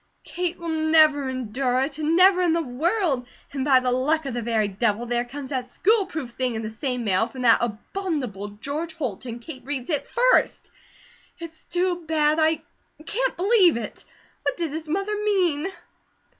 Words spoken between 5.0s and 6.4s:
there comes that school proof